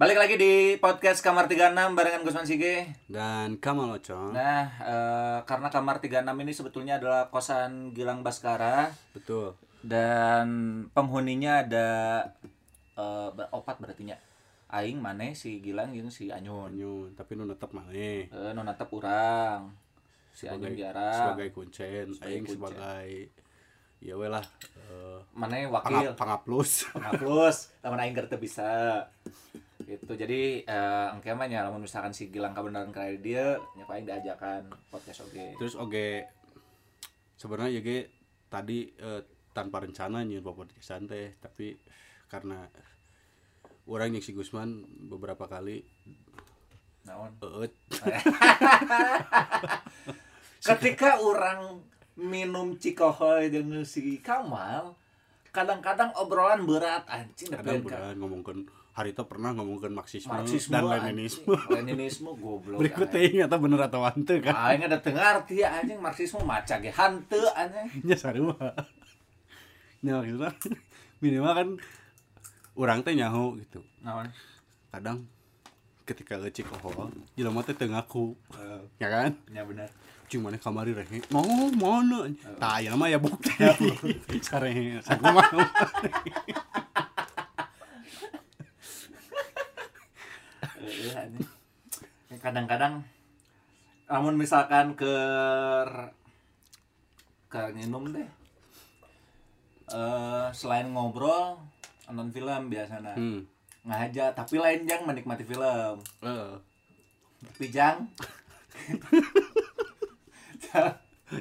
[0.00, 2.88] Balik lagi di podcast Kamar 36 barengan Gusman Sige.
[3.06, 4.32] dan Kamal Ocong.
[4.32, 9.52] Nah, eh, karena Kamar 36 ini sebetulnya adalah kosan Gilang Baskara Betul.
[9.84, 10.46] dan
[10.90, 11.88] penghuninya ada
[12.96, 14.16] eh, ber- opat berarti nya.
[14.72, 16.72] Aing maneh si Gilang jeung si Anyun.
[16.72, 19.68] Anyun, tapi nu netep maneh Eh nu natep urang.
[20.32, 21.10] Si Anyun sebagai, biara.
[21.12, 22.56] sebagai kuncen, Sebagai aing kuncen.
[22.72, 23.08] sebagai
[24.00, 24.46] ya we lah
[24.88, 26.12] eh, Maneh pangap, wakil.
[26.16, 26.88] pangaplus.
[26.88, 29.04] Pengaplus, lamun aing teu bisa.
[29.90, 30.12] Gitu.
[30.14, 31.50] Jadi eh engke mah
[31.82, 35.58] misalkan si Gilang kabeneran kaya dia, nya ku aing diajakan podcast oge.
[35.58, 36.30] Terus oge
[37.34, 37.98] sebenarnya ya ge
[38.46, 41.74] tadi eh, tanpa rencana nyeun podcast teh, tapi
[42.30, 42.70] karena
[43.90, 45.82] orang yang si Gusman beberapa kali
[47.02, 47.32] Naon?
[47.42, 47.72] eut
[50.60, 51.80] Ketika orang
[52.20, 54.92] minum cikohoy dengan si Kamal,
[55.50, 58.56] kadang-kadang obrolan berat anjing kadang bukan ngomongkan
[59.00, 61.02] hari itu pernah ngomongkan marxisme, marxisme dan anjing.
[61.08, 61.56] leninisme.
[61.72, 62.78] Leninisme goblok.
[62.84, 63.40] berikut anjing.
[63.40, 64.52] teh atau bener atau hante kan?
[64.52, 65.96] Aing ada dengar ti anjing.
[65.96, 67.88] Marxisme maca ge hanteu anjing.
[68.04, 68.76] nya sarua
[70.04, 70.52] nya maksudnya
[71.20, 71.68] minimal kan
[72.76, 73.80] orang teh nyaho gitu.
[74.04, 74.28] Naon?
[74.90, 75.22] kadang
[76.02, 78.34] ketika ngecik oh jelema teh teu ngaku.
[78.58, 79.32] Eh, ya kan?
[79.48, 79.88] Nya bener.
[80.30, 81.18] cuma nih kamari rehe.
[81.34, 81.42] No
[81.74, 82.30] mana
[82.62, 83.50] tah ya mah ya bukti.
[84.46, 85.02] Sarehe.
[85.02, 85.58] Sakumaha
[90.62, 90.79] Heeh, anjing.
[92.38, 93.02] Kadang-kadang
[94.06, 95.14] namun misalkan ke
[97.46, 98.26] ke minum deh.
[99.90, 101.58] Eh selain ngobrol
[102.06, 103.14] nonton film biasanya.
[103.14, 103.40] hmm.
[103.80, 105.98] Ngaja tapi lain jang menikmati film.
[106.22, 106.50] Eh
[107.40, 108.04] tapi jang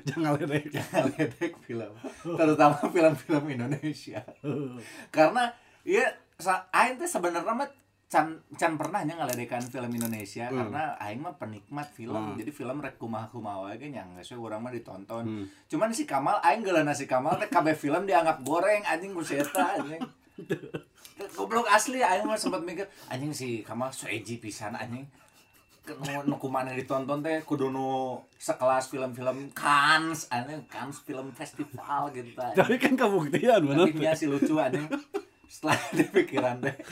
[0.08, 1.92] jangan ledek jangan ledek film.
[2.23, 4.22] Terutama film-film Indonesia.
[5.09, 5.50] Karena
[5.83, 6.05] ya
[6.38, 7.70] sa- aing teh sebenarnya mah
[8.09, 8.25] can
[8.57, 10.65] can pernahnya ngaledekan film Indonesia Hmm.
[10.65, 12.35] karena aing mah penikmat film Hmm.
[12.35, 15.23] jadi film rek kumaha kumaha ge nya geus we urang mah ditonton.
[15.23, 15.45] Hmm.
[15.70, 19.77] cuman si Kamal aing geulana si Kamal teh kabeh film dianggap goreng anjing ku eta
[19.77, 20.02] anjing.
[21.37, 25.05] Goblok asli aing mah sempat mikir anjing si Kamal soeji pisan anjing.
[26.26, 32.77] Nu kumaha ditonton teh kudu nu sekelas film-film Cannes anjing Cannes film festival gitu tapi
[32.77, 33.86] kan kebuktian bener.
[33.86, 34.89] Tapi si lucu anjing.
[35.45, 36.73] Setelah dipikiran teh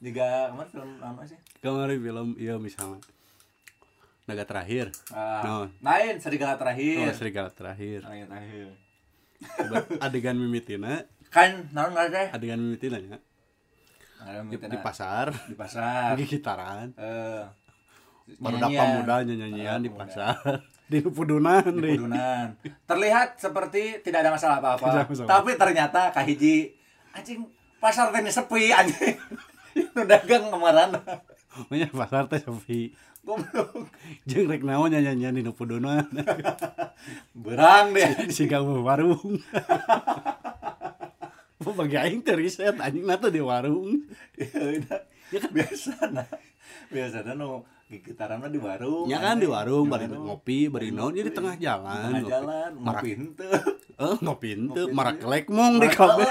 [0.00, 1.38] juga mana film apa sih.
[1.60, 3.00] Kemarin film iya misalnya.
[4.24, 4.88] Naga terakhir.
[5.12, 5.54] Ah, No.
[5.84, 8.00] lain serigala oh terakhir serigala terakhir.
[8.00, 8.68] Serigala terakhir.
[10.04, 11.04] Adegan mimitina.
[11.28, 12.26] Kan naon nggak teh?
[12.32, 13.20] Adegan mimitina nya
[14.20, 15.32] Ada di, di pasar.
[15.48, 16.16] Di pasar.
[16.16, 16.92] Lagi gitaran.
[16.96, 17.44] Eh.
[18.40, 20.36] Baru dapat muda nyanyian di pasar.
[20.90, 22.50] Di pudunan di deh Kudunan.
[22.82, 25.06] terlihat seperti tidak ada masalah apa-apa.
[25.06, 26.74] Tapi ternyata kahiji
[27.14, 27.46] anjing
[27.78, 29.14] pasar teh sepi anjing
[29.74, 30.96] nu dagang kemarin.
[31.66, 33.90] Makanya pasar teh sepi goblok.
[34.24, 36.06] Jeung rek naon nyanyian di pudunan
[37.34, 38.30] berang deh.
[38.30, 39.38] Siga warung.
[41.60, 44.00] Oh, bagi aing teh riset anjing na tuh di warung.
[44.32, 44.48] ya
[44.80, 45.52] kan?
[45.52, 46.24] Biasa nah
[46.88, 51.30] biasa nu gitaran mah di warung Ya kan di warung bari ngopi, bari naon jadi
[51.30, 52.00] tengah jalan.
[52.16, 53.52] tengah jalan ngopi henteu
[54.00, 56.26] Eh, ngopi henteu, marak kelek mong di kabeh.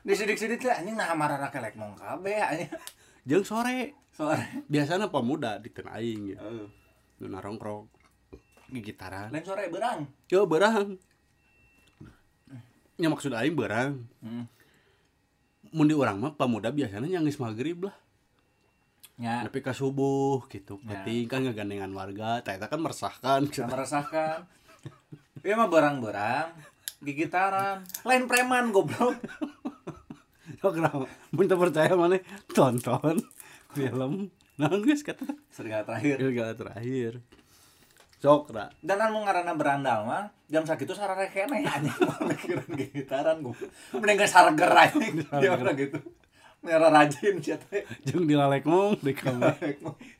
[0.00, 0.12] Ya.
[0.12, 2.70] Di sidik-sidik teh anjing nah marah kelek mong kabeh anjing.
[3.28, 4.64] Jeung sore Sore.
[4.68, 6.38] biasana pemuda di teu aing ya.
[6.40, 6.66] Heeh.
[7.20, 7.88] Nu narongkrong
[8.80, 9.28] gitaran.
[9.28, 10.08] Lain sore berang.
[10.32, 10.96] Yo berang.
[12.96, 14.08] Ya maksud aing berang.
[14.24, 14.48] Hmm.
[15.70, 17.96] Mun di urang mah pemuda biasanya nyangis maghrib lah.
[19.20, 20.80] Ya, Tapi ka subuh gitu.
[20.80, 21.04] Ya.
[21.04, 23.44] Penting kan ngegandengan warga, eta kan meresahkan.
[23.44, 24.48] bisa merasakan.
[25.44, 26.56] Iya mah berang-berang
[27.04, 27.84] gigitaran.
[28.04, 29.16] Lain preman goblok.
[30.60, 31.08] Oh, kenapa?
[31.32, 32.20] Mun percaya mana
[32.52, 33.16] tonton
[33.72, 34.28] film.
[34.60, 35.24] Naon geus kata?
[35.48, 36.20] Serigala terakhir.
[36.20, 37.12] Gila terakhir.
[38.20, 38.68] Sok da.
[38.84, 43.72] Dan anu ngaranna berandal mah jam sakitu sarare keneh anjing mau mikirin gigitaran goblok.
[43.96, 45.24] Mending geus sarger anjing.
[45.24, 45.98] Dia orang gitu.
[46.60, 47.88] Merah rajin sia teh.
[48.04, 49.56] Jeung dilalek mong di kamar.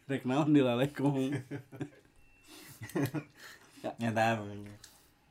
[0.09, 1.37] Rek naon dilalek mong.
[4.01, 4.41] nyata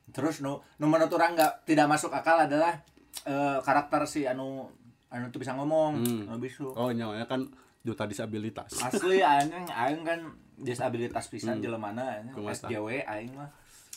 [0.09, 2.81] terus nu nu menurut orang nggak tidak masuk akal adalah
[3.29, 4.73] eh, karakter si anu
[5.09, 6.29] anu tuh bisa ngomong Hmm.
[6.29, 7.45] anu bisu Oh nyawanya kan
[7.79, 8.69] duta disabilitas.
[8.75, 10.19] asli aing aing kan
[10.55, 11.63] disabilitas pisan Hmm.
[11.63, 12.35] jelemana anjing.
[12.35, 13.49] SJW aing mah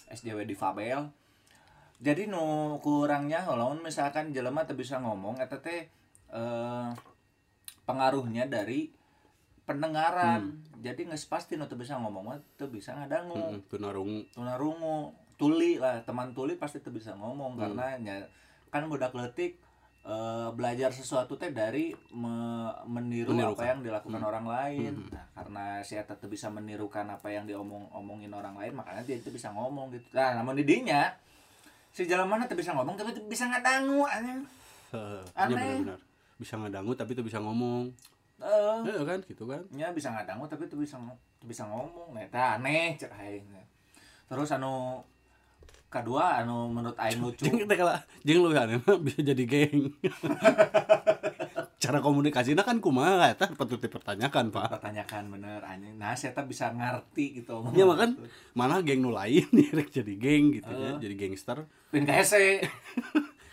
[0.08, 1.10] SJW di Fabel
[1.98, 2.42] jadi nu
[2.78, 5.86] kurangnya lamun misalkan jelema teu bisa ngomong eta teh
[6.28, 6.88] eh,
[7.82, 8.90] pengaruhnya dari
[9.62, 14.20] pendengaran jadi nggak pasti nu teu bisa ngomong mah teu bisa ngadangu Heeh, tunarungu.
[14.32, 14.96] tunarungu
[15.34, 17.60] tuli lah teman tuli pasti tuh bisa ngomong Hmm.
[17.76, 17.86] karena
[18.68, 19.58] kan budak letik
[20.02, 23.56] eh, belajar sesuatu teh dari me- meniru meniru Menirukan.
[23.56, 24.94] apa yang dilakukan orang lain.
[25.08, 29.16] Nah karena si eta teu bisa menirukan apa yang diomong omongin orang lain makanya dia
[29.16, 30.04] itu bisa ngomong gitu.
[30.10, 31.10] Nah namun di dinya
[31.88, 34.43] si jalan mana tuh bisa ngomong tapi teu bisa ngadangu anjing
[34.90, 35.54] Heeh, Aneh.
[35.54, 36.00] benar-benar.
[36.37, 37.87] Bisa ngadangu tapi tuh bisa ngomong.
[38.43, 39.62] Eh, Heeh kan gitu kan?
[39.70, 40.98] Nya bisa ngadangu tapi teu bisa
[41.38, 43.43] teu bisa ngomong nah aneh cek aing
[44.31, 45.02] terus anu
[45.92, 47.44] kedua anu menurut aing lucu.
[47.44, 49.92] Jeung teh kala jeung lu aneh bisa jadi geng.
[51.82, 53.50] Cara komunikasinya kan kumaha eta?
[53.58, 54.78] Patut dipertanyakan pak.
[54.78, 55.60] Pertanyakan bener.
[55.66, 55.98] Anjing.
[55.98, 58.22] Nah saya bisa ngerti gitu ya makan
[58.54, 61.02] mana geng nu lain rek jadi geng gitu ya Heeh.
[61.02, 61.66] jadi gangster.
[61.90, 62.62] Pin ka hese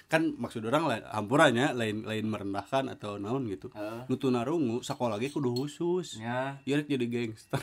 [0.09, 3.74] kan maksud orang lain hampurannya lain lain merendahkan atau naon gitu.
[3.74, 4.06] Heeh.
[4.09, 6.21] nutu narungu sekolah lagi kudu khusus.
[6.21, 7.62] Ya rek jadi gangster.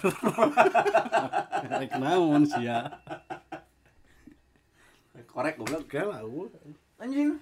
[1.63, 2.91] Rek naon sih ya
[5.37, 5.85] korek goblok.
[5.93, 6.49] Kalau
[6.97, 7.37] anjing.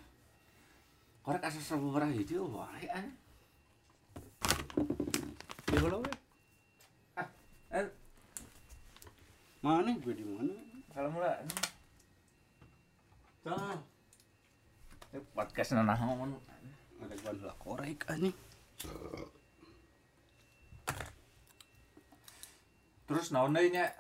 [1.23, 3.23] Korek asa sabaraha hiji wae anjing
[5.75, 6.13] ya kalau we.
[7.75, 7.87] eh.
[9.59, 10.55] Mana gue di mana?
[10.95, 11.35] Kalau mula
[13.45, 13.77] Tah,
[15.13, 16.39] eh, podcast nanaon
[17.03, 18.33] ada gua lah korek anjing.
[23.05, 23.91] Terus naon deui nya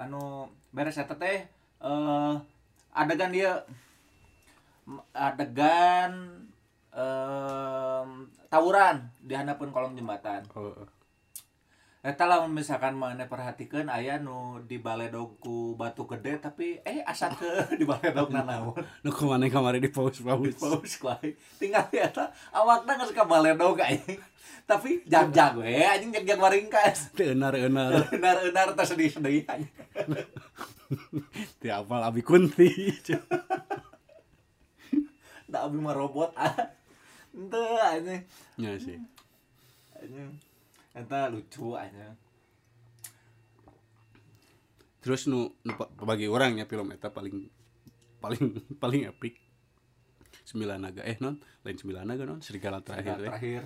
[0.00, 2.34] anu beres eta teh eh
[2.92, 3.52] adegan dia
[5.16, 6.12] adegan
[6.90, 8.08] em
[8.50, 10.42] tawuran di handapun kolong jembatan.
[10.58, 10.74] Oh,
[12.00, 17.28] Eta lah misalkan mana perhatikan ayah nu di baledog ku batu gede tapi eh asa
[17.28, 17.44] ke
[17.80, 18.72] di baledog nanaon
[19.04, 21.36] nu ke mana kemarin di paus paus paus kuai.
[21.60, 24.16] Tinggal ya eta awakna geus ka baledog anjing
[24.70, 27.12] tapi jag-jag we anjing jag-jag waringkas.
[27.12, 29.68] Teu enar enar enar-enar teh sedih-sedih anjing
[31.60, 32.68] teu apal abi kunti.
[35.50, 36.54] Da abi mah robot ah.
[37.30, 38.22] Henteu anjing
[38.58, 38.98] ya sih.
[39.98, 40.34] Anjing
[40.90, 42.18] eta lucu anjing
[45.00, 45.72] terus nu, nu
[46.04, 47.48] bagi orang ya film eta paling
[48.20, 49.40] paling paling epic.
[50.44, 51.40] Sembilan naga eh non?
[51.64, 52.44] Lain sembilan naga non?
[52.44, 53.26] Serigala terakhir we.
[53.32, 53.62] terakhir.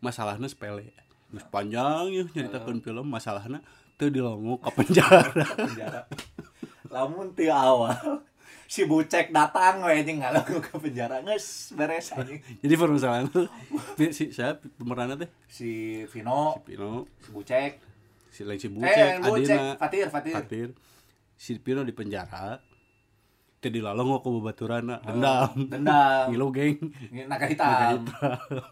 [0.00, 0.96] Masalahnya sepele.
[1.28, 3.60] Terus panjang ya nyeritakan film masalahnya
[4.00, 5.44] tuh dilongok ke penjara.
[5.44, 6.00] Penjara
[6.90, 7.92] lamun ti awal
[8.66, 12.42] si bucek datang we anjing ngalang ke penjara geus beres anjing.
[12.62, 13.46] Jadi permasalahan tuh
[14.10, 15.30] si saya pemerannya teh?
[15.46, 17.72] Si Vino si Pino si bucek.
[18.34, 19.78] Si lain si eh Bucek bucek Adina.
[19.78, 20.34] Fatir Fatir.
[20.34, 20.68] Fatir.
[21.38, 22.58] Si Pino di penjara
[23.62, 25.54] teh dilalong ke babaturana dendam.
[25.70, 26.26] dendam.
[26.34, 26.76] Ngilu geng.
[27.14, 28.02] Naga naga hitam.
[28.02, 28.62] Hitam.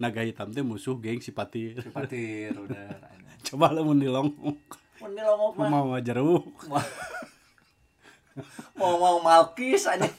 [0.00, 2.88] Naga hitam teh musuh geng si Patir si Fatir udah
[3.52, 4.58] coba lah mun dilongok.
[5.04, 5.68] Mun dilongok mah.
[5.68, 6.48] Mau jeruk
[8.78, 10.12] mau mau mau malkis anjing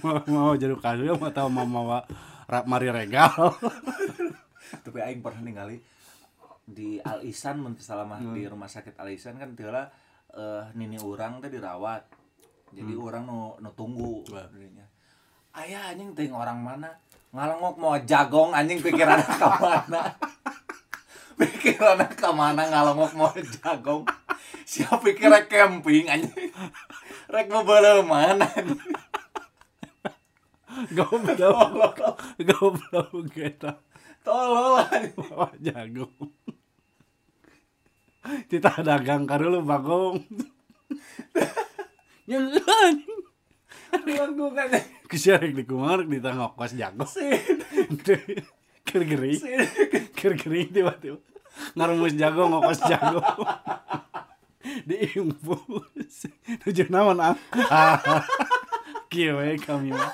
[0.00, 2.02] mau mau jeruk kayu atau mau mau
[2.50, 3.54] rap mari regal.
[4.86, 5.78] Tapi aing pernah ningali
[6.66, 9.90] di Al teu salah mah di rumah sakit Al Ihsan kan teu lah
[10.30, 12.06] eh nini urang teh dirawat.
[12.70, 14.30] Jadi orang nu nu tunggu.
[14.30, 14.46] Wah.
[14.54, 14.86] dirinya
[15.58, 16.90] ayah anjing ting orang mana?
[17.30, 20.02] Ngalengok mau jagong anjing pikirannya ke mana?
[21.38, 24.06] Pikirannya ke mana ngalengok mau jagong
[24.64, 26.50] siapa pikirnya camping anjing?
[27.30, 27.64] Rek mau
[28.06, 28.46] mana?
[28.46, 28.78] Anjing.
[31.36, 31.98] goblok
[32.38, 33.82] goblok kita
[34.22, 34.86] tolol
[35.18, 36.14] bawa jagung.
[38.46, 40.22] Kita dagang karo lu bagong.
[42.30, 43.22] Anjing.
[43.90, 44.70] Ganggu kan.
[45.10, 46.78] Kesarek di kumar di tengah kos
[47.10, 47.34] sih
[48.86, 49.02] ker
[50.38, 51.18] gering tiba-tiba.
[51.74, 52.80] Ngarumus jagung ngokos
[54.88, 56.28] jagung diimpus
[56.64, 57.36] tujuh naon ah?
[59.10, 60.12] Kieu we kami mah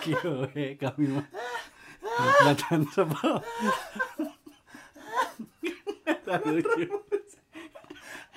[0.00, 1.26] kieu we kami mah
[2.46, 3.42] Datang sebab
[6.24, 6.88] Tak lucu.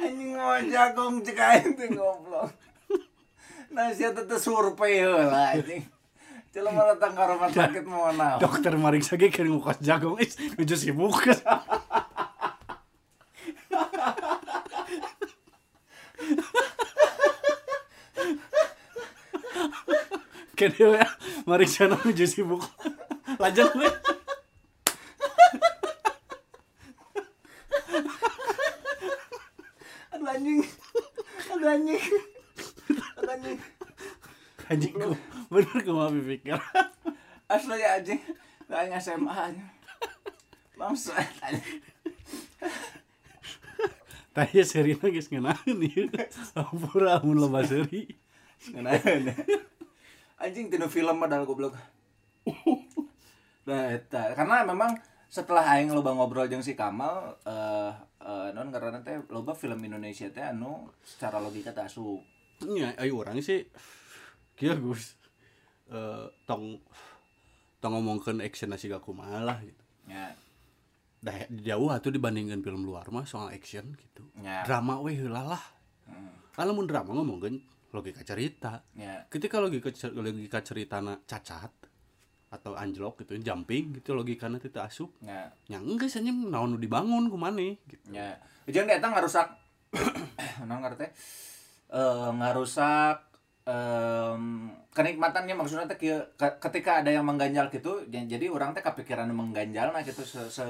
[0.01, 2.51] Anjing mau jagong cek aing teh goblok.
[3.71, 5.87] Nah sia teh teh survei heula anjing
[6.55, 10.75] Jelema datang ke rumah sakit mau naon Dokter mariksa ge keur ngukos jagung is nuju
[10.79, 11.19] sibuk.
[20.57, 21.03] Kene we
[21.43, 22.63] mariksa nuju sibuk.
[23.37, 23.87] Lanjut we.
[30.15, 30.63] aduh anjing.
[31.51, 32.01] Aduh anjing.
[33.19, 33.59] Aduh anjing.
[34.71, 34.95] Anjing
[35.51, 36.59] bener ku mah pikir.
[37.47, 38.19] asli ya anjing
[38.67, 39.69] kayak SMA anjing
[40.75, 41.81] bangsa anjing
[44.37, 46.13] Tanya seri geus ngeunaan ieu.
[46.53, 48.05] Ampura mun loba seri.
[48.69, 49.33] Ngenaeun.
[50.37, 51.73] anjing tinu film padahal goblok
[53.67, 54.95] nah eta karena memang
[55.27, 57.91] setelah aing loba ngobrol jeung si Kamal eh
[58.23, 62.23] eh, non karena teh loba film Indonesia teh anu secara logika teh asup
[62.57, 63.69] Iya, ayo orang sih
[64.57, 65.16] kia Gus.
[65.87, 66.83] Eh tong
[67.79, 69.83] tong ngomongkeun action nasi gak kumaha lah gitu.
[70.07, 70.35] nya
[71.17, 74.27] Dah jauh atuh dibandingkan film luar mah soal action gitu.
[74.37, 75.63] nya Drama we heula lah.
[76.07, 77.55] Hmm, Kalau mun drama ngomongkeun
[77.95, 78.83] logika cerita.
[78.93, 81.71] nya Ketika logika logika ceritana cacat
[82.47, 85.11] atau anjlok gitu jumping gitu logikana teh teu asup.
[85.23, 88.11] nya Nya geus anjing naon dibangun ku maneh gitu.
[88.11, 88.35] nya
[88.67, 89.47] jeung eta ngarusak
[90.67, 91.11] non ngarti teh
[91.91, 93.17] eh ngarusak
[93.63, 95.97] em, kenikmatannya maksudnya teh
[96.57, 100.65] ketika ada yang mengganjal gitu jadi orang teh kepikiran mengganjal nah gitu se, se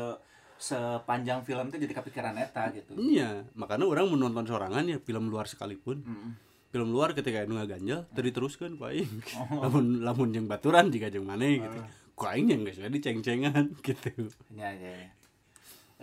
[0.59, 5.47] sepanjang film teh jadi kepikiran eta gitu Iya, makanya orang menonton sorangan ya film luar
[5.47, 6.03] sekalipun.
[6.03, 6.31] Mm.
[6.67, 9.07] film luar ketika anu ngaganjal teu diteruskeun ku aing.
[9.63, 11.79] lamun lamun jeung baturan jika jeung maneh gitu.
[12.11, 14.27] Ku aing yang geus we ceng-cengan gitu.
[14.51, 15.09] Ya, ya, ya.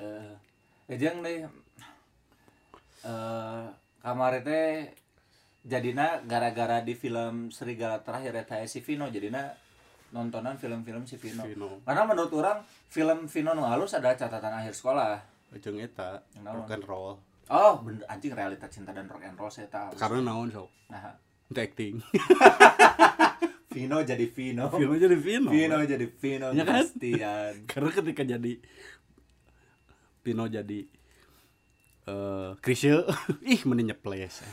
[0.00, 0.32] Eh,
[0.96, 1.44] ejeng deh.
[3.04, 3.66] Eh,
[4.00, 4.88] kamari teh
[5.64, 9.48] jadina gara-gara di film Serigala terakhir eta si Vino jadina
[10.14, 11.42] nontonan film-film si Vino.
[11.42, 11.82] Vino.
[11.82, 15.18] Karena menurut orang film Vino nu halus adalah catatan akhir sekolah.
[15.58, 17.18] Jeung eta rock and roll.
[17.50, 19.98] Oh, bener anjing realita cinta dan rock and roll saya tahu.
[19.98, 20.70] Karena naon sok?
[20.88, 21.18] Nah,
[21.50, 22.00] acting.
[23.74, 24.70] Vino jadi Vino.
[24.70, 25.50] film jadi Vino.
[25.50, 26.48] Vino jadi Vino.
[26.54, 26.86] Ya kan?
[26.86, 27.52] Bastian.
[27.70, 28.52] Karena ketika jadi
[30.22, 30.80] Vino jadi
[32.04, 33.02] eh Krisye,
[33.52, 34.46] ih mending nyeples.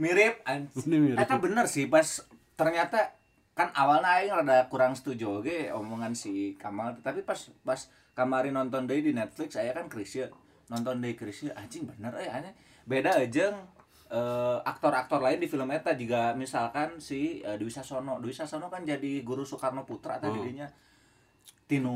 [0.00, 1.16] Mirip Ini mirip.
[1.20, 2.24] Eta bener sih pas
[2.56, 3.12] ternyata
[3.52, 7.76] kan awalnya aing rada kurang setuju oke omongan si Kamal tapi pas pas
[8.16, 10.32] kemarin nonton deui di Netflix saya kan Krisya
[10.66, 12.56] nonton deui Krisya anjing bener eh aneh
[12.88, 13.52] beda aja
[14.64, 19.20] aktor-aktor lain di film eta juga misalkan si eh, Dwi Sasono Dwi Sasono kan jadi
[19.22, 20.42] guru Soekarno Putra tadi Oh.
[20.42, 20.66] dinya
[21.66, 21.94] tinu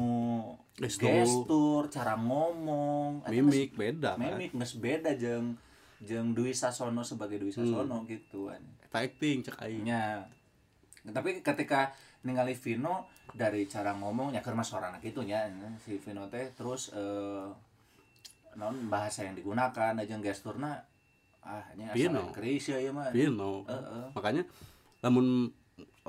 [0.75, 1.11] Gestur.
[1.11, 4.23] gestur cara ngomong Mimik beda kan.
[4.23, 5.58] mimik geus beda jeung
[6.03, 8.63] jeung Dwi Sasono sebagai Dwi Sasono gitu kan.
[8.91, 9.85] Acting cek aing.
[9.87, 10.27] Nya.
[11.05, 11.93] Tapi ketika
[12.25, 15.45] ningali Vino dari cara ngomongnya keur mah sorana kitu nya
[15.81, 17.49] si Vino teh terus eh
[18.55, 20.81] non bahasa yang digunakan jeung gesturna
[21.45, 22.31] ah nya Vino.
[22.31, 23.13] asal Krisya ieu mah.
[23.13, 23.69] Vino.
[23.69, 24.07] Heeh.
[24.17, 24.43] makanya
[25.05, 25.53] lamun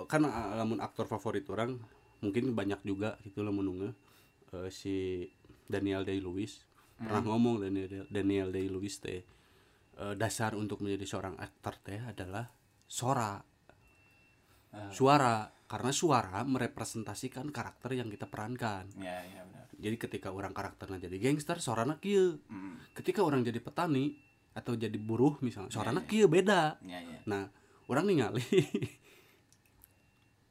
[0.07, 1.75] kan uh, lamun aktor favorit orang
[2.23, 5.27] mungkin banyak juga gitu lamun uh, si
[5.67, 6.63] Daniel Day Lewis
[6.95, 9.27] pernah ngomong Daniel Daniel Day Lewis teh
[9.97, 12.47] uh, dasar untuk menjadi seorang aktor teh adalah
[12.85, 13.39] suara
[14.69, 14.91] Ah.
[14.91, 15.35] suara
[15.65, 19.71] karena suara merepresentasikan karakter yang kita perankan Ya, ya benar.
[19.71, 22.75] jadi ketika orang karakternya jadi gangster suaranya kieu Hmm.
[22.91, 24.19] ketika orang jadi petani
[24.51, 26.09] atau jadi buruh misalnya suaranya ya.
[26.11, 27.19] kieu beda Ya, ya.
[27.23, 27.47] Nah,
[27.87, 28.43] orang ningali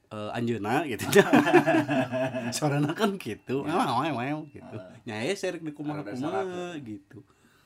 [0.09, 1.05] eh anjeuna gitu.
[2.57, 3.61] Suarana kan gitu.
[3.61, 3.75] Ya.
[3.75, 4.77] Wow, wow, wow, gitu.
[5.05, 7.21] Nyae serek di kumaha Rada kumaha gitu.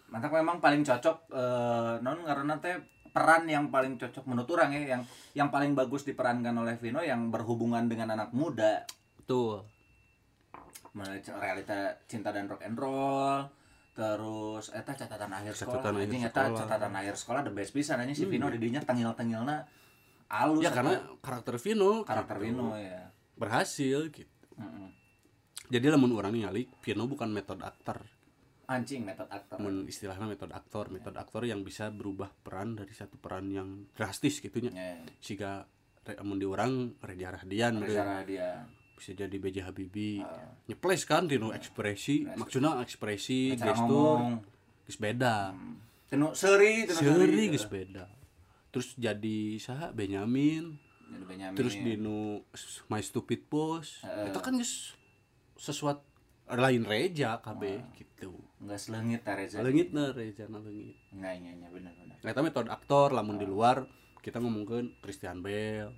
[0.09, 2.77] Mantap memang paling cocok eh, non karena teh
[3.09, 7.29] peran yang paling cocok menurut orang ya yang yang paling bagus diperankan oleh Vino yang
[7.29, 8.85] berhubungan dengan anak muda
[9.17, 9.65] Betul.
[11.21, 13.47] C- realita cinta dan rock and roll
[13.93, 16.59] terus eta catatan akhir sekolah Catatan anjing eta sekolah.
[16.65, 19.57] catatan akhir sekolah the best pisan anjing si Vino di dinya tengil-tengilna
[20.29, 22.45] alus Ya karena karakter Vino karakter gitu.
[22.55, 24.47] Vino ya berhasil gitu.
[24.59, 24.91] Mm-mm.
[25.69, 28.03] Jadi lamun orang ningali Vino bukan metode aktor,
[28.69, 29.57] anjing metode aktor.
[29.59, 34.45] Mun istilahnya metode aktor, metode aktor yang bisa berubah peran dari satu peran yang drastis
[34.45, 34.71] gitunya.
[34.71, 35.01] ya.
[35.19, 35.65] Jika
[36.25, 38.65] mun di orang Reza cara dia
[38.99, 40.19] bisa jadi BJ Habibie.
[40.25, 40.59] Ah.
[40.67, 44.19] nyeples kan tino ekspresi maksudnya ekspresi cara gestur
[44.89, 45.53] geus beda.
[46.35, 47.55] Seuri tenu seuri gitu.
[47.55, 48.05] geus beda.
[48.75, 50.75] Terus jadi saha Benyamin.
[51.09, 51.57] Jadi Benyamin.
[51.57, 52.43] Terus dinu
[52.91, 54.03] My Stupid Boss.
[54.03, 54.35] Heeh.
[54.35, 54.99] itu kan geus
[55.55, 56.08] sesuatu
[56.57, 57.63] lain Reja KB
[57.97, 62.17] gitu enggak selengit ta Reza leungit na Reja na leungit enggak iya iya benar benar
[62.25, 63.85] Eta metode aktor lamun di luar
[64.19, 65.95] kita ngomongkeun Christian Bale,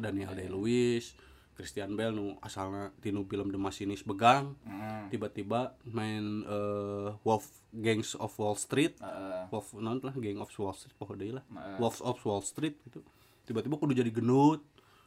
[0.00, 1.14] Daniel Day-Lewis,
[1.52, 5.12] Christian Bale nu asalna tinu film The Machinist begang, Heeh.
[5.12, 9.52] tiba-tiba main eh, Wolf Gangs of Wall Street, Heeh.
[9.52, 11.44] Wolf non lah Gang of Wall Street pokoknya deui lah.
[11.52, 11.76] Heeh.
[11.78, 13.04] Wolves of Wall Street gitu.
[13.46, 14.64] Tiba-tiba kudu jadi genut,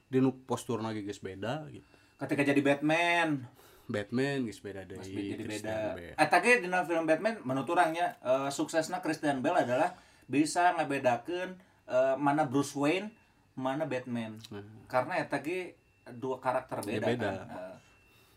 [0.10, 1.86] dinu posturna ge geus beda gitu.
[2.20, 3.48] ketika jadi Batman
[3.90, 5.02] Batman geus beda deui.
[5.02, 5.44] Jadi beda.
[5.50, 6.08] Christian Bale.
[6.14, 9.98] Eh tadi di film Batman menurut orangnya eh, suksesnya Christian Bale adalah
[10.30, 11.58] bisa ngebedakan
[11.90, 13.10] eh, mana Bruce Wayne,
[13.58, 14.38] mana Batman.
[14.86, 15.74] Karena eta ge
[16.14, 16.94] dua karakter beda.
[16.94, 17.30] Ya, beda.
[17.34, 17.50] Kan?
[17.50, 17.76] Eh,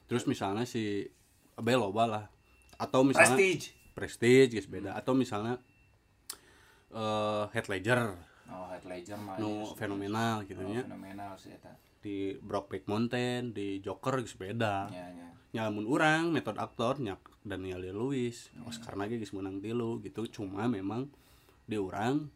[0.09, 1.05] Terus misalnya si
[1.61, 2.25] Bale loba lah.
[2.81, 3.77] Atau misalnya Prestige.
[3.93, 5.61] Prestige guys beda atau misalnya
[6.93, 8.17] eh Heath Ledger
[8.49, 12.91] oh Heath Ledger mah nu iya, fenomenal gitu oh, nya fenomenal sih eta di Brokeback
[12.91, 18.51] Mountain di Joker geus beda nya nya nya lamun urang metode aktor nyak Daniel Lewis
[18.67, 20.27] Oscar lagi geus menang tilu gitu.
[20.27, 21.07] Cuma memang
[21.65, 22.27] di urang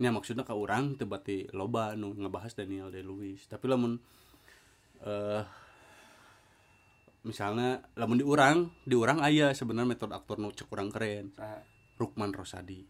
[0.00, 4.00] nya maksudnya ke urang teu bati loba nu ngebahas Daniel Day Lewis tapi lamun
[5.04, 5.44] eh
[7.20, 11.36] misalnya lamun di urang di urang aya sebenarnya metode aktor nu cek urang keren?
[12.00, 12.80] Rukman Rosadi.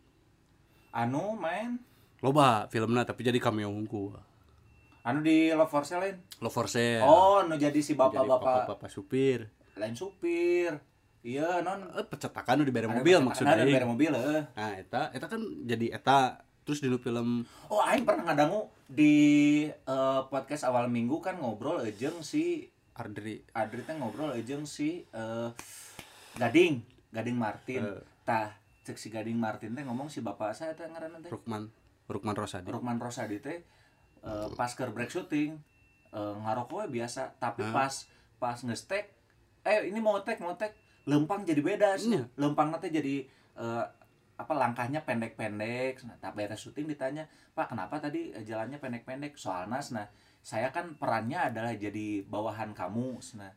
[0.94, 1.82] Anu main?
[2.22, 4.29] Loba filmnya tapi jadi cameo hungku
[5.00, 8.08] anu di Love for Sale lain Love for Sale oh nu jadi si Iya.
[8.10, 10.76] jadi bapak-bapak bapak supir lain supir
[11.20, 13.76] iya non eh pecetakan nu di bere Ada mobil maksudnya ada di eh.
[13.76, 14.42] bare mobil eh.
[14.52, 19.14] nah eta eta kan jadi eta terus di nu film Oh, aing pernah ngadangu di
[19.68, 25.48] eh, podcast awal minggu kan ngobrol ejeng si Ardri Adri teh ngobrol ejeng si eh,
[26.30, 26.78] Gading,
[27.10, 27.82] Gading Martin.
[27.82, 28.00] Eh.
[28.22, 28.54] Tah,
[28.84, 31.72] cek si Gading Martin teh ngomong si bapak saya teh ngaranna teh Rukman
[32.06, 33.64] Rukman Rosadi Rukman Rosadi teh
[34.24, 35.58] eh, pas keur break syuting
[36.12, 37.72] eh, ngarokok we biasa, tapi Hah?
[37.72, 37.94] pas
[38.40, 39.12] pas ngestek
[39.64, 40.72] eh ini mau tek mau tek
[41.04, 42.16] lempang jadi beda sih.
[42.16, 42.24] Iya.
[42.36, 43.24] Lempang nanti jadi
[43.60, 43.84] eh,
[44.40, 46.00] apa langkahnya pendek-pendek.
[46.08, 50.06] Nah, tak beres syuting ditanya, "Pak, kenapa tadi eh, jalannya pendek-pendek?" Soalnya nah,
[50.40, 53.20] saya kan perannya adalah jadi bawahan kamu.
[53.36, 53.52] Nah,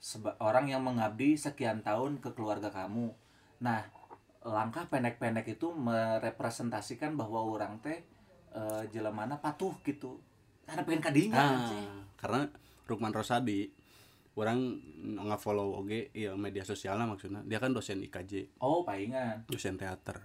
[0.00, 3.12] seba- orang yang mengabdi sekian tahun ke keluarga kamu.
[3.60, 3.84] Nah,
[4.42, 8.02] langkah pendek-pendek itu merepresentasikan bahwa orang teh
[8.52, 10.20] eh, jelemana patuh gitu.
[10.62, 11.84] Karena pengen kadinya anjing.
[11.84, 12.40] ah karena
[12.86, 13.66] Rukman Rosadi
[14.32, 14.78] orang
[15.18, 19.44] nggak follow oge ya media sosialnya maksudnya dia kan dosen IKJ Oh, palingan.
[19.44, 20.22] dosen teater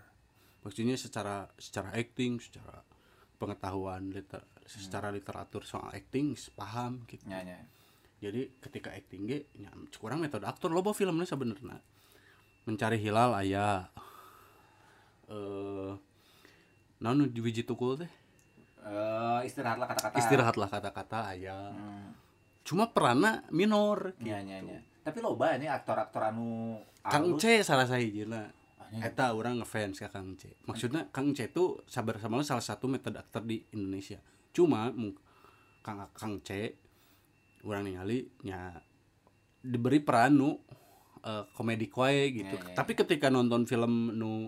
[0.62, 2.79] maksudnya secara secara acting secara
[3.36, 7.57] pengetahuan liter, secara literatur soal acting paham gitu Nya nya.
[8.17, 11.81] jadi ketika acting ge nya kurang metode aktor loba filmnya sebenarnya
[12.63, 13.89] mencari hilal aya
[15.27, 15.91] eh
[16.99, 18.09] naon nu di biji tukul teh
[18.79, 20.15] Eh, istirahatlah kata-kata.
[20.15, 22.15] istirahatlah kata-kata aya Hmm.
[22.61, 24.79] cuma perannya minor Nya nya nya.
[25.01, 27.36] Tapi loba ini aktor-aktor anu Kang.
[27.36, 28.47] C salah sahijina
[28.81, 29.03] Anjing.
[29.03, 33.15] eta orang ngefans ka Kang C maksudnya Kang C itu sabar sama salah satu metode
[33.17, 34.19] aktor di Indonesia
[34.51, 35.19] cuma mung-
[35.81, 36.75] Kang Kang C
[37.62, 38.71] orang ningali nya
[39.60, 40.55] diberi peran nu
[41.19, 44.47] eh, komedi kue gitu Ya, ya, tapi ketika nonton film nu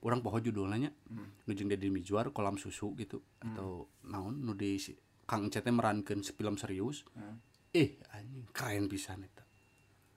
[0.00, 1.48] orang poho judulnya nya Hmm.
[1.48, 3.22] jeung Deddy Mizwar kolam susu gitu.
[3.40, 4.96] Atau naon nu di si-
[5.28, 7.04] Kang C teh merankeun film serius.
[7.12, 7.36] Hmm.
[7.68, 9.44] eh anjing keren pisan eta.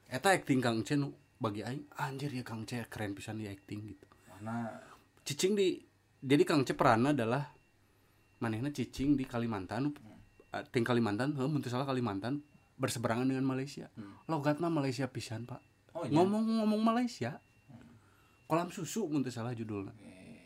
[0.08, 3.92] Eta acting Kang C nu bagi aing anjir ya Kang C keren pisan di acting
[3.92, 4.06] gitu.
[4.32, 4.72] Mana?
[5.26, 5.76] Cicing di
[6.18, 7.44] jadi Kang C peranna adalah
[8.40, 12.42] manehna cicing di Kalimantan uh, ting Kalimantan heuh mun salah Kalimantan
[12.78, 13.92] berseberangan dengan Malaysia.
[13.94, 14.18] Hmm.
[14.26, 15.62] logatna Malaysia pisan Pak.
[15.92, 16.16] Oh, iya.
[16.16, 17.44] ngomong-ngomong Malaysia
[18.52, 20.44] kolam susu mun teu salah judulna Eh,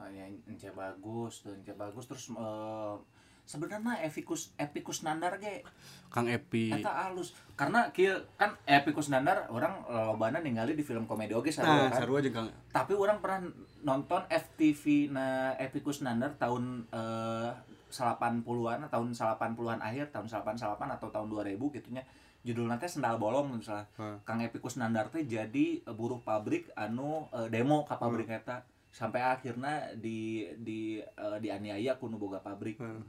[0.00, 2.08] oh, ya, ence bagus tuh, ence bagus.
[2.08, 2.96] Terus eh,
[3.44, 5.60] sebenarnya Epicus Epicus Nandar ge?
[6.08, 6.72] Kang Epi.
[6.72, 7.36] Eta alus.
[7.60, 12.00] Karena kieu kan Epicus Nandar orang lobana ningali di film komedi oge nah sarua kan.
[12.00, 12.48] sarua Kang.
[12.72, 13.52] Tapi orang pernah
[13.84, 17.52] nonton FTV na Epicus Nandar tahun eh
[17.90, 22.06] 80-an tahun 80-an akhir tahun 88 atau tahun 2000 gitunya
[22.40, 24.16] judul nanti sendal bolong misalnya Hah.
[24.22, 29.20] Kang Epicus Nandar teh jadi eh, buruh pabrik anu eh, demo ke pabrik eta sampai
[29.20, 30.18] akhirnya di
[30.56, 33.04] di eh, dianiaya kuno boga pabrik Hmm.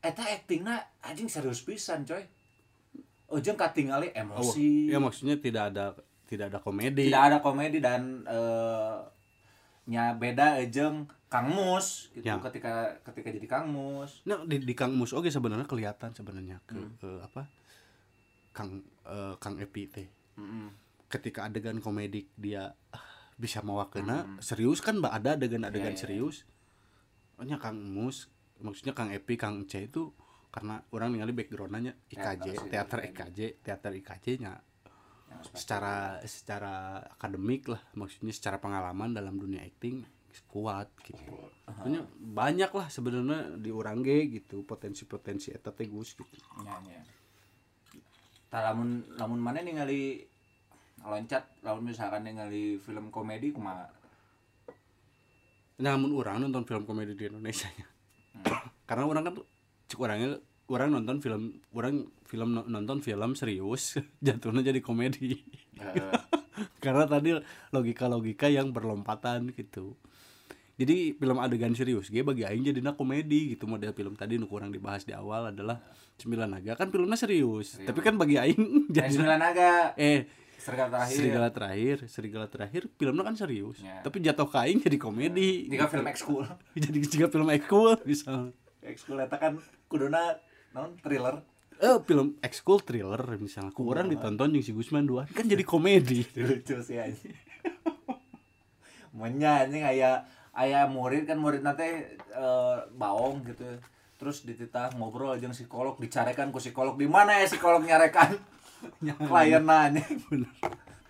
[0.00, 2.26] eta aktingna anjing serius pisan coy
[3.26, 5.90] Ujung katingali oh, emosi ya maksudnya tidak ada
[6.24, 8.98] tidak ada komedi tidak ada komedi dan eh,
[9.86, 12.38] nya beda ejeng Kang Mus gitu Ya.
[12.38, 16.74] ketika ketika jadi Kang Mus Nah, di, di Kang Mus oge sebenarnya kelihatan sebenarnya ke,
[16.74, 16.90] Hmm.
[16.98, 17.46] ke apa?
[18.56, 20.08] Kang eh, Kang Epi teh.
[20.40, 20.72] Mm-mm.
[21.12, 23.04] Ketika adegan komedik dia ah,
[23.36, 24.40] bisa mewakilna Hmm.
[24.40, 26.02] serius kan mbak ada adegan-adegan Ya, ya, ya.
[26.08, 26.36] serius.
[27.36, 28.32] Pokoknya Kang Mus,
[28.64, 30.16] maksudnya Kang Epi, Kang C itu
[30.48, 33.12] karena orang ningali backgroundnya IKJ, Teater iya.
[33.12, 34.56] IKJ, teater IKJ nya
[35.52, 40.00] secara secara akademik lah, maksudnya secara pengalaman dalam dunia acting
[40.48, 41.20] kuat gitu.
[41.64, 46.28] Pokoknya banyak lah sebenarnya di orang ge gitu potensi-potensi eta teh Gus gitu.
[46.64, 46.80] nya Tah
[48.54, 50.22] lamun lamun mana ningali
[51.02, 53.86] loncat lamun misalkan ningali film komedi kumaha
[55.76, 57.84] Namun orang nonton film komedi di Indonesia nya.
[58.88, 59.34] Karena orang kan
[59.92, 60.40] cek orangnya
[60.72, 65.36] orang nonton film orang film nonton film serius jatuhnya jadi komedi.
[65.76, 66.16] Eh,
[66.84, 67.36] Karena tadi
[67.76, 70.00] logika-logika yang berlompatan gitu.
[70.76, 73.64] Jadi film adegan serius gue bagi aing jadinya komedi gitu.
[73.64, 75.80] Model film tadi nu kurang dibahas di awal adalah
[76.20, 76.76] Sembilan Naga.
[76.76, 77.80] Kan filmnya serius.
[77.80, 77.88] Serius.
[77.88, 78.60] Tapi kan bagi aing
[78.92, 79.72] dan jadi sembilan naga.
[79.96, 80.28] Eh
[80.60, 81.16] serigala terakhir.
[81.16, 83.78] Serigala terakhir serigala terakhir filmnya kan serius.
[83.80, 84.04] Ya.
[84.04, 85.72] tapi jatuh kain jadi komedi.
[85.72, 86.44] Jika film ekskul.
[86.84, 88.52] Jadi jika film ekskul bisa
[88.84, 89.56] ekskul eta kan
[89.88, 90.36] kuduna
[90.76, 91.40] non thriller.
[91.80, 95.24] Eh film ekskul thriller misalnya ku orang ditonton yang si Gusman dua.
[95.32, 96.24] Kan jadi komedi.
[96.36, 97.36] Lucu sih anjing.
[99.16, 99.84] Menya anjing
[100.56, 101.84] aya aya murid kan murid nanti
[102.16, 103.64] eh, baong gitu.
[104.16, 106.96] Terus dititah ngobrol aja psikolog dicarekan ku psikolog.
[106.96, 108.40] Di mana ya psikolog nyarekan?
[109.28, 110.18] Klien anjing.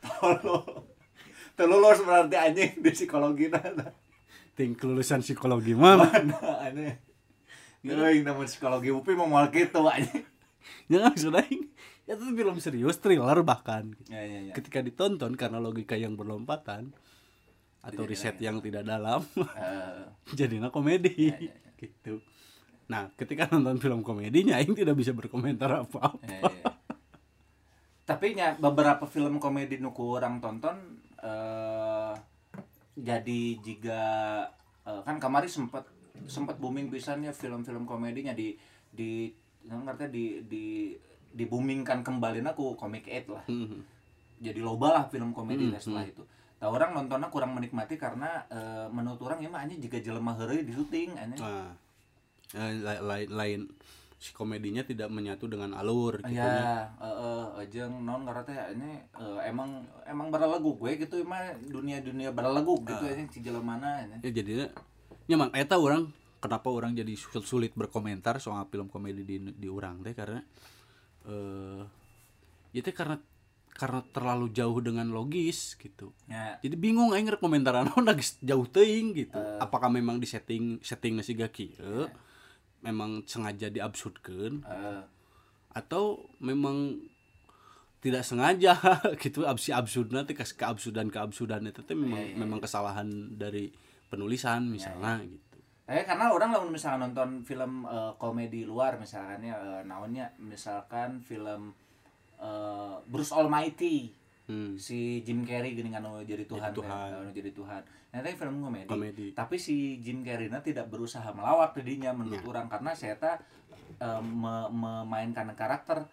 [0.02, 0.82] Tolong.
[1.54, 3.88] Telulus berarti anjing di psikologi nana
[4.56, 6.00] ting kelulusan psikologi mah.
[6.00, 6.96] Mana aneh?
[7.87, 10.24] Euy, namun psikologi UPI mau mal gitu anjing.
[10.90, 11.44] Jangan sudah
[12.09, 13.94] ya itu film serius thriller bahkan.
[14.09, 14.52] Ya ya ya.
[14.56, 16.96] Ketika ditonton karena logika yang berlompatan
[17.87, 18.42] atau Jadi riset enak.
[18.42, 19.20] yang tidak dalam
[19.55, 20.03] Eh,
[20.38, 21.70] jadinya komedi Ya, ya, ya.
[21.79, 22.18] gitu
[22.87, 26.70] nah ketika nonton film komedinya Aing tidak bisa berkomentar apa Ya, ya, ya.
[28.05, 30.77] Tapi nya beberapa film komedi nuku orang tonton
[31.18, 32.14] eh
[32.96, 34.03] jadi jika
[34.83, 35.85] eh, kan kemarin sempat
[36.25, 38.55] sempat booming pisannya film-film komedinya di
[38.88, 39.29] di
[39.66, 40.64] ngerti di di
[41.29, 43.44] di boomingkan kembali aku komik 8 lah.
[43.44, 43.83] Hmm.
[44.38, 46.22] Jadi loba lah film komedi Hmm, teh setelah itu.
[46.68, 50.72] Orang nontonnya kurang menikmati karena eh, menurut orang ya mah anjing jika jelema heureuy di
[50.72, 51.38] syuting anjing.
[51.38, 51.70] nah
[52.52, 53.61] eh, la- lain lain
[54.16, 59.40] si komedinya tidak menyatu dengan alur gitu Ya, heeh, jeung non karena teh ini eh,
[59.44, 63.12] emang emang baralagu gue gitu mah dunia-dunia baralagu gitu Ah.
[63.12, 64.16] ya si mana ini.
[64.24, 64.66] ya jadinya
[65.26, 66.09] nyaman eta orang
[66.40, 70.40] kenapa orang jadi sul- sulit berkomentar soal film komedi di di orang teh karena
[71.26, 71.83] eh
[72.72, 73.20] ya teh karena
[73.77, 76.17] karena terlalu jauh dengan logis gitu.
[76.25, 77.77] Ya, jadi bingung aing rek komentar
[78.17, 79.37] geus jauh teuing gitu.
[79.37, 79.61] Eh.
[79.61, 81.77] apakah memang di setting setting nasi gaki
[82.81, 84.65] memang sengaja diabsurdkeun?
[84.65, 85.03] Eh,
[85.77, 87.05] atau memang
[88.01, 88.81] tidak sengaja
[89.23, 89.45] gitu?
[89.45, 93.69] Absi absurd nanti ke keabsurdan keabsurdan itu teh memang Iya, iya, memang kesalahan dari
[94.09, 95.59] penulisan misalnya gitu.
[95.87, 101.21] Eh karena orang lamun misalnya nonton film eh, komedi luar misalkan ya eh, naonnya misalkan
[101.21, 101.77] film
[102.38, 104.11] eh, Bruce Almighty
[104.46, 104.77] hmm.
[104.77, 106.90] si Jim Carrey gini anu jadi Tuhan, Jadi Tuhan.
[106.90, 107.83] kan, anu jadi Tuhan.
[108.07, 108.88] Nah, itu film komedi.
[108.88, 109.27] Komedi.
[109.33, 112.49] Tapi si Jim Carrey tidak berusaha melawak dirinya menurut Ya.
[112.49, 113.44] orang karena saya tak
[113.96, 116.05] eh, me- memainkan karakter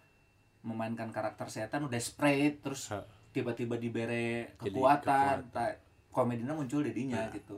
[0.63, 2.87] memainkan karakter setan udah desperate terus
[3.29, 5.03] tiba-tiba dibere kekuatan,
[5.43, 5.51] kekuatan.
[5.51, 5.75] ta-
[6.07, 7.33] komedinya muncul di dinya Nah.
[7.33, 7.57] gitu.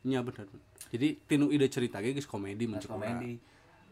[0.00, 0.48] Iya benar.
[0.90, 2.80] Jadi tinu ide cerita geus komedi urang.
[2.80, 3.36] komedi.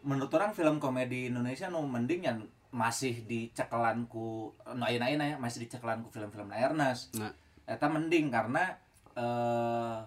[0.02, 6.09] Menurut orang film komedi Indonesia nu mending yang masih dicekelanku nu ayeuna ya masih dicekelanku
[6.09, 7.16] film-film Ernest.
[7.16, 7.33] Nah,
[7.64, 8.76] Eta mending karena
[9.14, 9.98] eh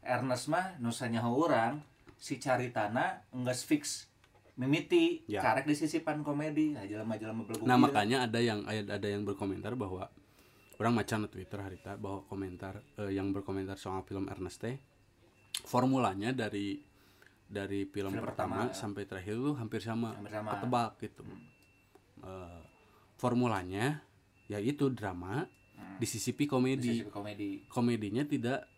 [0.00, 1.80] Ernest mah nu sanyaho urang
[2.16, 4.08] si caritana enggeus fix
[4.56, 5.40] mimiti Ya.
[5.40, 10.12] karek disisipan komedi nah, jelema-jelema belegu nah makanya ada yang ada yang berkomentar bahwa
[10.76, 14.76] orang macan di Twitter harita bahwa komentar eh, yang berkomentar soal film Ernest teh
[15.64, 16.80] formulanya dari
[17.50, 18.76] dari film, Film pertama, pertama, ya.
[18.76, 20.50] sampai terakhir tuh hampir sama, Hampir sama.
[20.54, 21.22] ketebak gitu.
[22.20, 22.60] Eh,
[23.16, 24.00] formulanya
[24.46, 25.96] yaitu drama Hmm.
[25.96, 27.00] disisipi komedi.
[27.00, 28.68] Disisipi komedi Komedinya tidak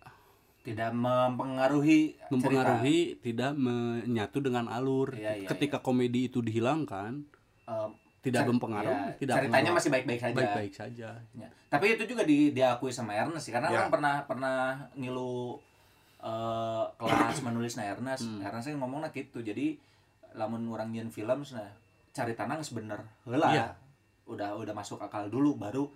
[0.63, 5.11] tidak mempengaruhi mempengaruhi, tidak menyatu dengan alur.
[5.13, 7.67] Iya, iya, Ketika komedi itu dihilangkan, cerita.
[7.67, 7.89] Eh,
[8.23, 9.75] tidak cer- mempengaruhi, ya, tidak ceritanya pengaruh.
[9.75, 11.09] masih baik-baik saja baik-baik saja.
[11.35, 11.49] Ya.
[11.67, 13.75] Tapi itu juga di, diakui sama Ernest sih karena Ya.
[13.77, 14.59] orang pernah pernah
[14.95, 15.59] ngilu
[16.23, 18.23] eh, kelas menulis na Ernest.
[18.23, 18.39] Hmm.
[18.41, 19.43] Ernest yang ngomongnya gitu.
[19.43, 19.75] Jadi
[20.33, 21.75] lamun orang nyen film nah
[22.13, 23.49] cari tanah geus bener heula.
[23.51, 23.67] Iya.
[24.25, 25.89] Udah udah masuk akal dulu baru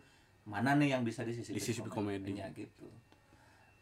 [0.46, 2.34] mana nih yang bisa disisipi Disisipi komedi.
[2.34, 2.86] Ya, gitu.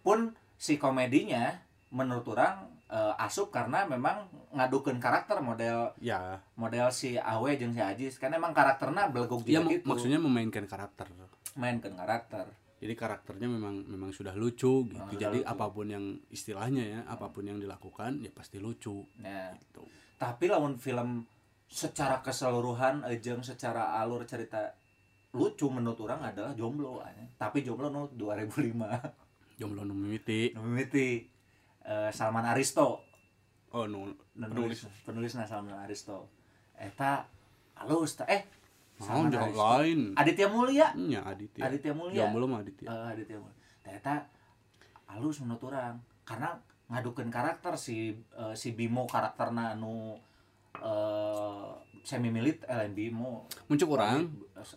[0.00, 1.54] Pun si komedinya
[1.88, 7.80] menurut orang eh, asup karena memang ngadukeun karakter model Ya, model si Awe jeung si
[7.80, 11.06] Ajis kan emang karakternya beleguk ya gitu maksudnya memainkan karakter.
[11.54, 12.50] mainkan karakter
[12.82, 14.92] Jadi karakternya memang memang sudah lucu gitu.
[14.92, 15.48] Memang sudah Jadi lucu.
[15.48, 19.86] apa pun yang istilahnya ya, apa pun yang dilakukan ya pasti lucu nah gitu.
[20.18, 21.24] tapi lawan film
[21.66, 24.72] secara keseluruhan eh, jeung secara alur cerita
[25.34, 27.26] lucu menurut orang adalah jomblo anjing.
[27.34, 30.50] tapi jomblo nu 2005 Jomblo nu mimiti.
[30.54, 31.26] nu mimiti
[31.82, 33.02] eh, Salman Aristo
[33.74, 36.30] Oh, nu penulis penulisna Salman Aristo
[36.78, 37.26] eta
[37.74, 38.46] halus ta eh
[39.02, 39.58] Mau Salman jauh Aristo.
[39.58, 40.00] lain.
[40.14, 41.66] Aditya Mulia Nya Aditya.
[41.66, 42.86] Aditya Mulia Jomblo mah Aditya.
[42.86, 44.30] Eh, Aditya Mulia ternyata
[45.10, 46.54] halus menurut orang karena
[46.86, 50.14] ngadukeun karakter si eh, si Bimo karakterna anu
[50.76, 51.66] eh
[52.02, 54.28] semi milit eh Bimo Muncul orang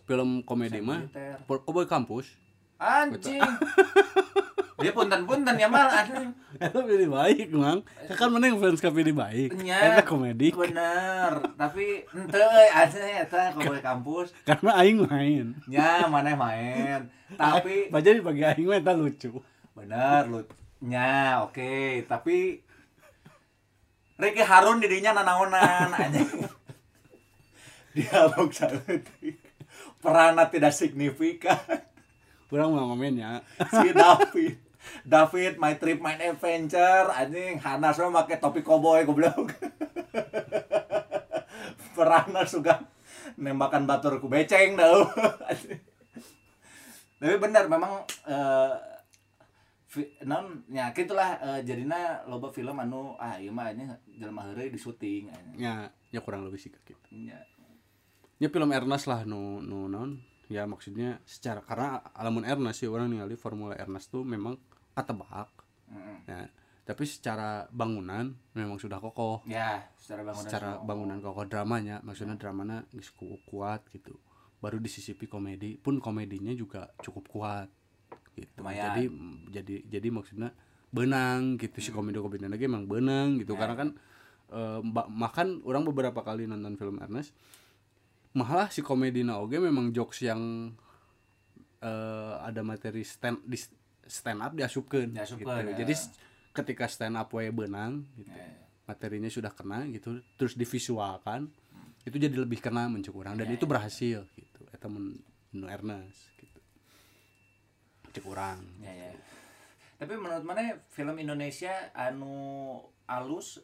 [0.04, 1.04] film komedi mah.
[1.44, 2.36] Cowboy Kampus.
[2.78, 3.42] anjing
[4.78, 7.82] dia punten-punten ya mal anjing Eta pilih baik, Mang.
[8.08, 9.50] Kan mana yang fans ka pilih baik.
[9.58, 10.54] Nya, Eta komedi.
[10.54, 12.38] bener tapi ente
[12.70, 15.46] asli eta ke kampus Karena aing main.
[15.66, 19.42] nya mana main tapi baca dibagi aing mah eta lucu.
[19.74, 20.40] bener lu
[20.80, 22.62] nya oke tapi
[24.18, 26.26] Ricky Harun didinya nanaonan anjing.
[27.94, 29.38] Dialog saeutik
[30.02, 31.58] perannya tidak signifikan.
[32.50, 33.42] Kurang mau ngomennya.
[33.70, 34.58] si David.
[35.04, 37.06] David my trip my adventure.
[37.14, 39.54] Anjing Hana semua pakai topi koboi goblok.
[41.96, 42.78] Perannya suka
[43.38, 44.98] nembakan batur ku beceng dah
[47.18, 48.72] tapi benar memang eh
[50.28, 54.76] non ya gitulah eh, jadinya loba film anu ah ieu mah nya jelema heureuy di
[54.76, 55.56] syuting anjing.
[55.56, 57.08] Ya, ya kurang lebih sih kayak gitu.
[57.16, 57.40] Nya.
[58.36, 60.20] Ya film Ernest lah nu nu non.
[60.48, 64.60] Ya maksudnya secara karena alamun Ernest sih orang ningali formula Ernest tuh memang
[64.92, 65.48] katebak.
[65.88, 66.28] Mm-mm.
[66.28, 66.52] Ya.
[66.84, 69.44] Tapi secara bangunan memang sudah kokoh.
[69.44, 70.84] ya secara bangunan secara semua.
[70.84, 74.16] bangunan kokoh dramanya maksudnya dramanya geus ku- kuat gitu
[74.58, 77.68] baru disisipi komedi pun komedinya juga cukup kuat
[78.38, 78.84] gitu Lumayan.
[78.86, 79.02] jadi
[79.52, 80.50] jadi jadi maksudnya
[80.88, 83.60] benang gitu si komedi komedi lagi emang benang gitu Ya.
[83.60, 83.88] karena kan
[84.80, 87.36] ba- makan orang beberapa kali nonton film Ernest
[88.32, 90.72] malah si komedi oge memang jokes yang
[91.80, 93.58] eh, ada materi stand di
[94.04, 95.70] stand up diasupkeun Diasupkeun, gitu.
[95.70, 95.78] ya.
[95.84, 95.94] jadi
[96.54, 98.56] ketika stand up we benang gitu Ya.
[98.84, 101.52] materinya sudah kena gitu terus divisualkan
[102.02, 105.20] itu jadi lebih kena mencuk orang dan Ya, itu berhasil gitu eta mun
[105.50, 106.57] nu Ernest gitu
[108.18, 109.10] cek orang Ya, ya.
[109.98, 113.62] Tapi menurut mana film Indonesia anu alus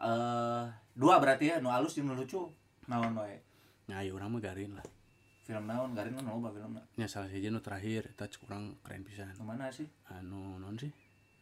[0.00, 2.50] eh dua berarti ya, anu alus jeung lucu.
[2.84, 3.40] Naon wae?
[3.84, 4.84] nah ya orang mah garin lah
[5.44, 5.92] Film naon?
[5.92, 6.80] Garin kan loba filmna.
[6.96, 9.84] nya salah saja nu terakhir eta cek orang keren pisan Nu mana sih?
[10.08, 10.88] anu non sih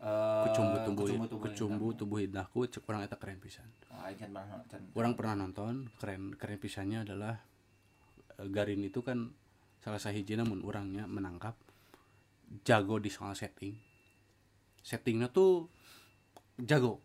[0.03, 4.35] Eh kecumbu tubuh Kucumbu Tubuh kecumbu tubuh indahku cek orang eta keren pisan Oh, can.
[4.99, 7.39] orang pernah nonton keren keren pisannya adalah
[8.43, 9.31] eh, Garin itu kan
[9.79, 11.55] salah sahiji namun orangnya menangkap
[12.61, 13.73] jago di soal setting.
[14.79, 15.71] Settingnya tuh
[16.59, 17.01] jago.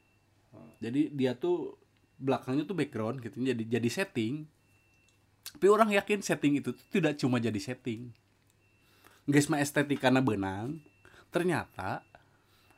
[0.78, 1.78] Jadi dia tuh
[2.18, 4.44] belakangnya tuh background gitu jadi jadi setting.
[5.48, 8.12] Tapi orang yakin setting itu tuh tidak cuma jadi setting.
[9.24, 10.82] Guys mah estetik karena benang.
[11.30, 12.04] Ternyata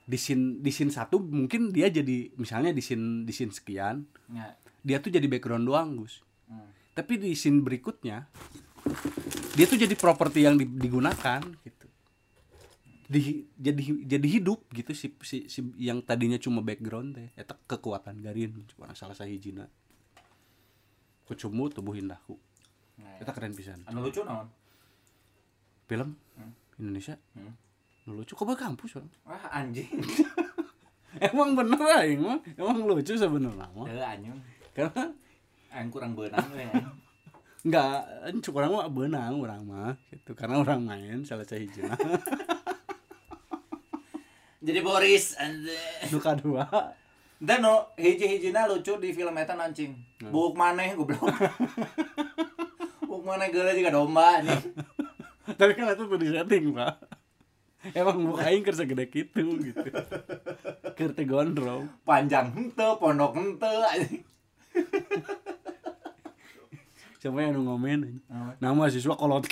[0.04, 4.58] di scene di scene satu mungkin dia jadi misalnya di scene di scene sekian Ya.
[4.82, 6.26] dia tuh jadi background doang Gus.
[6.50, 6.66] Hmm.
[6.98, 8.26] tapi di scene berikutnya
[9.54, 11.79] dia tuh jadi properti yang di- digunakan gitu
[13.10, 18.22] di, jadi jadi hidup gitu si, si, si yang tadinya cuma background teh eta kekuatan
[18.22, 19.66] Garin cuma salah sahijina
[21.26, 22.38] kucumu tubuh indahku.
[22.98, 23.86] Nah, eta keren pisan.
[23.86, 24.50] Anu lucu naon?
[25.90, 26.14] film?
[26.78, 27.18] Indonesia?
[27.34, 27.54] Hmm.
[28.06, 29.90] nu lucu kok kampus orang Wah, anjing.
[31.30, 32.42] emang bener aing mah.
[32.58, 33.86] Emang lucu sebenarnya mah.
[33.90, 34.34] Teu anjing.
[34.74, 35.14] karena
[35.70, 36.66] Aing kurang beunang we.
[37.60, 38.08] enggak
[38.42, 40.34] cuk orang mah benang orang mah gitu.
[40.34, 41.94] Karena orang main salah sahijina
[44.60, 46.12] Jadi Boris anjing.
[46.12, 46.68] duka dua
[47.40, 49.96] Dan no, hiji-hijina lucu di film eta nancing.
[50.20, 50.28] Hmm.
[50.28, 51.24] Buk maneh goblok.
[53.08, 54.76] Buk maneh geuleuh juga domba anjing.
[55.50, 56.94] tapi kan itu tuh di setting pak
[57.98, 59.82] emang muka aing kerja gede gitu gitu
[60.94, 64.22] kerja gondrong Panjang henteu, pondok henteu anjing.
[67.18, 68.22] siapa yang nu ngomen anjing?
[68.30, 68.52] Apa?
[68.62, 69.50] nama siswa kolot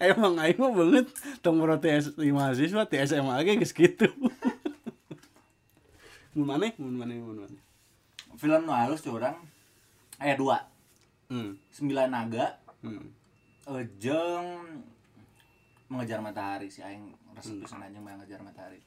[0.00, 1.06] emang aing mah banget
[1.40, 4.08] tong bro TS mahasiswa SMA ge geus kitu
[6.34, 7.60] mun maneh mun maneh mun maneh.
[8.38, 9.36] Film nu halus tuh orang
[10.16, 10.62] aya dua.
[11.28, 11.58] hmm.
[11.68, 12.56] Sembilan naga.
[12.80, 13.10] Hmm.
[13.66, 14.80] Eh, jeung
[15.90, 16.70] mengejar matahari.
[16.70, 18.78] Si aing resep pisan anjing mengejar matahari.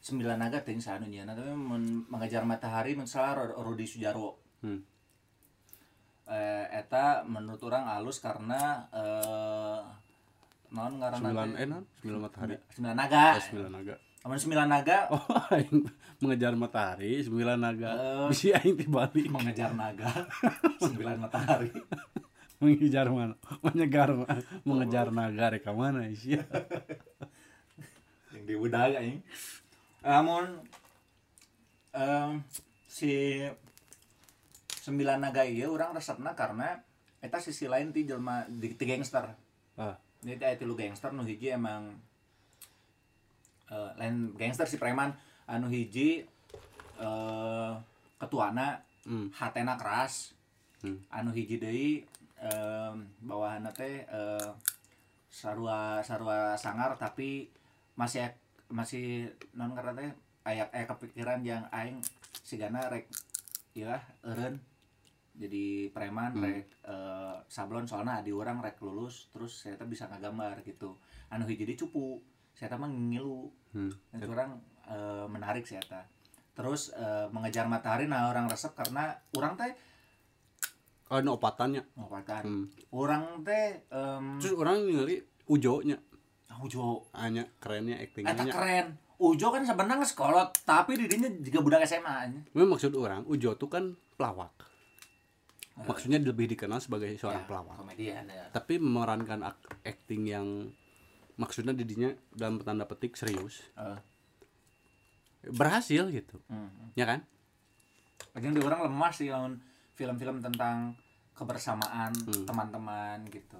[0.00, 4.34] Sembilan naga teuing sanu nyieuna tapi mun mengejar matahari mun salah Ro- Rudi Sujarwo.
[4.64, 4.80] hmm.
[6.24, 9.80] Eh, eta menurut orang halus karena eh
[10.74, 12.54] naon ngaranna sembilan eh non sembilan matahari.
[12.74, 13.24] Sembilan naga.
[13.24, 13.94] Eh, sembilan naga.
[14.24, 14.98] Amun sembilan naga?
[15.14, 15.22] Oh
[15.54, 15.78] aing
[16.18, 17.90] mengejar matahari sembilan naga.
[17.94, 18.26] Eh.
[18.34, 19.26] bisi aing tibalik.
[19.30, 20.10] Mengejar naga?
[20.84, 21.70] Sembilan matahari.
[22.62, 23.36] Mengejar mana?
[23.62, 24.10] Menyegar
[24.66, 26.40] mengejar naga rek mana sih
[28.34, 29.22] yang di budak ini
[30.02, 30.58] namun
[31.94, 32.42] em,
[32.88, 33.40] si
[34.84, 36.76] sembilan naga iya orang resepna karena
[37.20, 39.32] eta sisi lain ti jelma di, ti gangster.
[39.80, 41.92] Ah ini aya tilu gangster nu hiji emang
[43.68, 45.12] eh, lain gangster si preman.
[45.44, 46.24] Anu hiji
[46.96, 47.72] eh
[48.16, 49.36] ketuana hmm.
[49.36, 50.32] hatena keras.
[50.84, 51.00] Hmm.
[51.08, 52.04] anu hiji deui
[53.24, 54.50] bawahanna teh eh,
[55.32, 57.48] sarua sarua sangar tapi
[57.96, 58.28] masih
[58.68, 60.10] masih non karena teh
[60.44, 62.04] aya aya kepikiran yang aing
[62.44, 63.08] sigana rek
[63.72, 64.60] ya eureun
[65.34, 70.62] jadi preman rek eh, sablon soalnya di orang rek lulus terus saya teh bisa ngagambar
[70.62, 70.94] gitu
[71.28, 73.90] anu jadi cupu saya mah ngilu Hmm.
[74.12, 74.54] itu orang
[74.86, 76.06] eh, menarik saya teh
[76.52, 79.74] terus eh, mengejar matahari nah orang resep karena orang teh
[81.04, 81.82] Oh, ini opatannya.
[81.94, 82.64] ngobatan Hmm.
[82.90, 86.00] orang teh em Terus orang ningali Ujo-nya.
[86.56, 88.48] Ujo Hanya kerennya Eta actingnya.
[88.48, 92.40] keren Ujo kan sebenarnya sekolot tapi dirinya juga budak SMA nya.
[92.54, 94.54] Maksud orang Ujo tuh kan pelawak.
[95.76, 97.74] Maksudnya lebih dikenal sebagai seorang Ya, pelawak.
[97.76, 99.42] komedian ya Tapi memerankan
[99.82, 100.46] acting yang
[101.34, 103.58] maksudnya didinya dalam tanda petik serius.
[103.74, 103.98] Eh,
[105.44, 106.38] Berhasil gitu.
[106.46, 106.94] hmm.
[106.94, 107.26] Ya kan?
[108.32, 109.58] Lagian di orang lemah sih lawan
[109.92, 110.94] film-film tentang
[111.32, 112.46] kebersamaan Hmm.
[112.46, 113.58] teman-teman gitu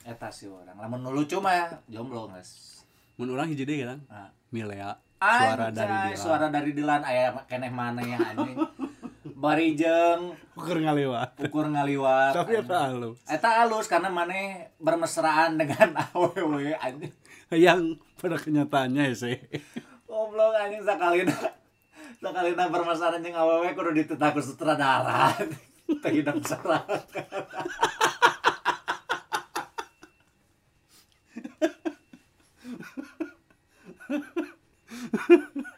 [0.00, 2.80] eta sih orang lamun lucu mah jomblo guys
[3.14, 4.00] Mun orang hiji deui kan.
[4.08, 4.32] nah.
[4.48, 6.16] Milea suara dari dia.
[6.16, 8.56] suara dari Dilan aya keneh mana ya anjing
[9.40, 11.32] Barijeng ukur ngaliwat.
[11.48, 12.36] Ukur ngaliwat.
[12.36, 13.16] Tapi ya eta halus.
[13.24, 16.28] Eh, eta halus karena mana bermesraan dengan aww
[16.76, 17.08] anjing.
[17.48, 19.40] Yang pada kenyataannya ya, sih.
[20.04, 21.24] Goblok anjing sekali
[22.20, 24.44] sakalina bermesraan jeung aww kudu ditetap ke
[35.20, 35.69] Ha ha ha.